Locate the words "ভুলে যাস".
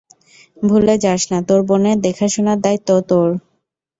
0.61-1.21